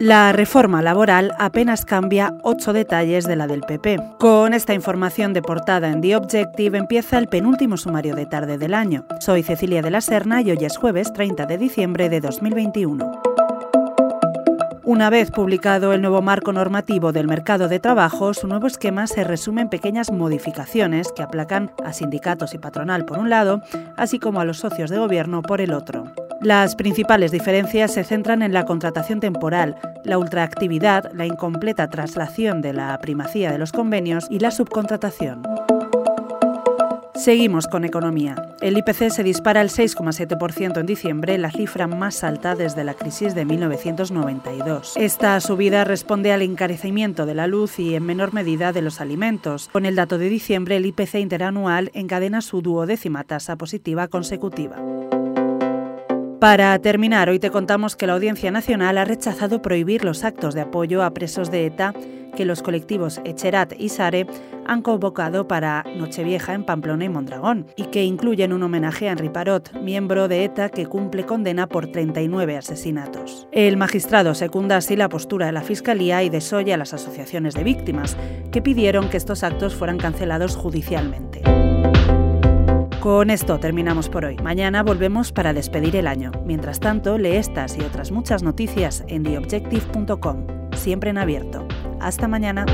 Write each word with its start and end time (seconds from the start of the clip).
La 0.00 0.32
reforma 0.32 0.80
laboral 0.80 1.34
apenas 1.38 1.84
cambia 1.84 2.32
ocho 2.42 2.72
detalles 2.72 3.26
de 3.26 3.36
la 3.36 3.46
del 3.46 3.60
PP. 3.60 3.98
Con 4.18 4.54
esta 4.54 4.72
información 4.72 5.34
de 5.34 5.42
portada 5.42 5.90
en 5.90 6.00
The 6.00 6.16
Objective 6.16 6.78
empieza 6.78 7.18
el 7.18 7.26
penúltimo 7.26 7.76
sumario 7.76 8.14
de 8.14 8.24
tarde 8.24 8.56
del 8.56 8.72
año. 8.72 9.04
Soy 9.20 9.42
Cecilia 9.42 9.82
de 9.82 9.90
la 9.90 10.00
Serna 10.00 10.40
y 10.40 10.52
hoy 10.52 10.64
es 10.64 10.78
jueves 10.78 11.12
30 11.12 11.44
de 11.44 11.58
diciembre 11.58 12.08
de 12.08 12.22
2021. 12.22 13.20
Una 14.84 15.10
vez 15.10 15.30
publicado 15.30 15.92
el 15.92 16.00
nuevo 16.00 16.22
marco 16.22 16.54
normativo 16.54 17.12
del 17.12 17.28
mercado 17.28 17.68
de 17.68 17.78
trabajo, 17.78 18.32
su 18.32 18.46
nuevo 18.46 18.68
esquema 18.68 19.06
se 19.06 19.22
resume 19.22 19.60
en 19.60 19.68
pequeñas 19.68 20.10
modificaciones 20.10 21.12
que 21.12 21.22
aplacan 21.22 21.72
a 21.84 21.92
sindicatos 21.92 22.54
y 22.54 22.58
patronal 22.58 23.04
por 23.04 23.18
un 23.18 23.28
lado, 23.28 23.60
así 23.98 24.18
como 24.18 24.40
a 24.40 24.46
los 24.46 24.56
socios 24.56 24.88
de 24.88 24.96
gobierno 24.96 25.42
por 25.42 25.60
el 25.60 25.74
otro. 25.74 26.10
Las 26.42 26.74
principales 26.74 27.32
diferencias 27.32 27.92
se 27.92 28.02
centran 28.02 28.40
en 28.40 28.54
la 28.54 28.64
contratación 28.64 29.20
temporal, 29.20 29.76
la 30.04 30.16
ultraactividad, 30.16 31.12
la 31.12 31.26
incompleta 31.26 31.90
traslación 31.90 32.62
de 32.62 32.72
la 32.72 32.98
primacía 32.98 33.52
de 33.52 33.58
los 33.58 33.72
convenios 33.72 34.26
y 34.30 34.38
la 34.38 34.50
subcontratación. 34.50 35.42
Seguimos 37.14 37.66
con 37.66 37.84
economía. 37.84 38.36
El 38.62 38.78
IPC 38.78 39.10
se 39.10 39.22
dispara 39.22 39.60
al 39.60 39.68
6,7% 39.68 40.80
en 40.80 40.86
diciembre, 40.86 41.36
la 41.36 41.50
cifra 41.50 41.86
más 41.86 42.24
alta 42.24 42.54
desde 42.54 42.84
la 42.84 42.94
crisis 42.94 43.34
de 43.34 43.44
1992. 43.44 44.94
Esta 44.96 45.38
subida 45.40 45.84
responde 45.84 46.32
al 46.32 46.40
encarecimiento 46.40 47.26
de 47.26 47.34
la 47.34 47.46
luz 47.46 47.78
y 47.78 47.94
en 47.94 48.06
menor 48.06 48.32
medida 48.32 48.72
de 48.72 48.80
los 48.80 49.02
alimentos. 49.02 49.68
Con 49.70 49.84
el 49.84 49.96
dato 49.96 50.16
de 50.16 50.30
diciembre, 50.30 50.78
el 50.78 50.86
IPC 50.86 51.16
interanual 51.16 51.90
encadena 51.92 52.40
su 52.40 52.62
duodécima 52.62 53.24
tasa 53.24 53.56
positiva 53.56 54.08
consecutiva. 54.08 54.76
Para 56.40 56.78
terminar, 56.78 57.28
hoy 57.28 57.38
te 57.38 57.50
contamos 57.50 57.96
que 57.96 58.06
la 58.06 58.14
Audiencia 58.14 58.50
Nacional 58.50 58.96
ha 58.96 59.04
rechazado 59.04 59.60
prohibir 59.60 60.06
los 60.06 60.24
actos 60.24 60.54
de 60.54 60.62
apoyo 60.62 61.02
a 61.02 61.10
presos 61.12 61.50
de 61.50 61.66
ETA 61.66 61.92
que 62.34 62.46
los 62.46 62.62
colectivos 62.62 63.20
Echerat 63.24 63.74
y 63.78 63.90
Sare 63.90 64.26
han 64.64 64.80
convocado 64.80 65.46
para 65.46 65.84
Nochevieja 65.98 66.54
en 66.54 66.64
Pamplona 66.64 67.04
y 67.04 67.08
Mondragón, 67.10 67.66
y 67.76 67.84
que 67.86 68.04
incluyen 68.04 68.54
un 68.54 68.62
homenaje 68.62 69.10
a 69.10 69.12
Henri 69.12 69.28
Parot, 69.28 69.74
miembro 69.82 70.28
de 70.28 70.44
ETA 70.44 70.70
que 70.70 70.86
cumple 70.86 71.26
condena 71.26 71.66
por 71.66 71.88
39 71.88 72.56
asesinatos. 72.56 73.46
El 73.52 73.76
magistrado 73.76 74.34
secunda 74.34 74.78
así 74.78 74.96
la 74.96 75.10
postura 75.10 75.44
de 75.44 75.52
la 75.52 75.62
Fiscalía 75.62 76.22
y 76.22 76.30
desoye 76.30 76.72
a 76.72 76.78
las 76.78 76.94
asociaciones 76.94 77.52
de 77.52 77.64
víctimas, 77.64 78.16
que 78.50 78.62
pidieron 78.62 79.10
que 79.10 79.18
estos 79.18 79.42
actos 79.42 79.74
fueran 79.74 79.98
cancelados 79.98 80.56
judicialmente. 80.56 81.59
Con 83.00 83.30
esto 83.30 83.58
terminamos 83.58 84.10
por 84.10 84.26
hoy. 84.26 84.36
Mañana 84.42 84.82
volvemos 84.82 85.32
para 85.32 85.54
despedir 85.54 85.96
el 85.96 86.06
año. 86.06 86.32
Mientras 86.44 86.80
tanto, 86.80 87.16
lee 87.16 87.36
estas 87.36 87.78
y 87.78 87.80
otras 87.80 88.10
muchas 88.10 88.42
noticias 88.42 89.04
en 89.08 89.22
theobjective.com, 89.22 90.46
siempre 90.76 91.08
en 91.08 91.16
abierto. 91.16 91.66
Hasta 91.98 92.28
mañana. 92.28 92.66